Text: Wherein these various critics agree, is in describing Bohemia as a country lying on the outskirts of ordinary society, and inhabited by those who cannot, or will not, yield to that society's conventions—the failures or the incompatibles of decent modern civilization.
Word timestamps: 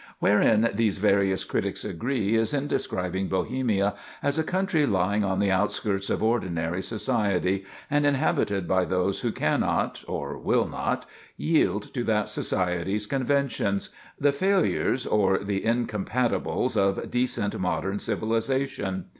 Wherein 0.17 0.67
these 0.73 0.97
various 0.97 1.45
critics 1.45 1.85
agree, 1.85 2.33
is 2.33 2.55
in 2.55 2.65
describing 2.65 3.27
Bohemia 3.27 3.93
as 4.23 4.39
a 4.39 4.43
country 4.43 4.87
lying 4.87 5.23
on 5.23 5.37
the 5.37 5.51
outskirts 5.51 6.09
of 6.09 6.23
ordinary 6.23 6.81
society, 6.81 7.65
and 7.87 8.03
inhabited 8.03 8.67
by 8.67 8.83
those 8.83 9.21
who 9.21 9.31
cannot, 9.31 10.03
or 10.07 10.39
will 10.39 10.65
not, 10.65 11.05
yield 11.37 11.83
to 11.93 12.03
that 12.05 12.29
society's 12.29 13.05
conventions—the 13.05 14.31
failures 14.31 15.05
or 15.05 15.37
the 15.37 15.63
incompatibles 15.63 16.75
of 16.75 17.11
decent 17.11 17.59
modern 17.59 17.99
civilization. 17.99 19.05